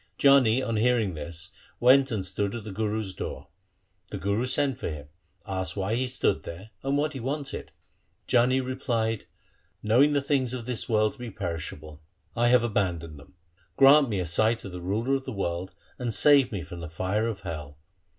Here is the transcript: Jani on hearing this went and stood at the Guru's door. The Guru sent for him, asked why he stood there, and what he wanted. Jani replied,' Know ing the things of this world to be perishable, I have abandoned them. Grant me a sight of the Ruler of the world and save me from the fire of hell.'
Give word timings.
Jani 0.19 0.63
on 0.63 0.77
hearing 0.77 1.13
this 1.13 1.51
went 1.79 2.09
and 2.09 2.25
stood 2.25 2.55
at 2.55 2.63
the 2.63 2.71
Guru's 2.71 3.13
door. 3.13 3.49
The 4.09 4.17
Guru 4.17 4.47
sent 4.47 4.79
for 4.79 4.89
him, 4.89 5.09
asked 5.45 5.77
why 5.77 5.93
he 5.93 6.07
stood 6.07 6.41
there, 6.41 6.71
and 6.81 6.97
what 6.97 7.13
he 7.13 7.19
wanted. 7.19 7.71
Jani 8.27 8.61
replied,' 8.61 9.27
Know 9.83 10.01
ing 10.01 10.13
the 10.13 10.19
things 10.23 10.55
of 10.55 10.65
this 10.65 10.89
world 10.89 11.13
to 11.13 11.19
be 11.19 11.29
perishable, 11.29 12.01
I 12.35 12.47
have 12.47 12.63
abandoned 12.63 13.19
them. 13.19 13.35
Grant 13.77 14.09
me 14.09 14.19
a 14.19 14.25
sight 14.25 14.65
of 14.65 14.71
the 14.71 14.81
Ruler 14.81 15.13
of 15.13 15.25
the 15.25 15.31
world 15.31 15.75
and 15.99 16.11
save 16.11 16.51
me 16.51 16.63
from 16.63 16.79
the 16.79 16.89
fire 16.89 17.27
of 17.27 17.41
hell.' 17.41 17.77